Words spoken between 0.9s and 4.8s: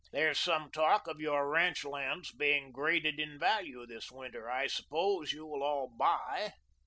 of your ranch lands being graded in value this winter. I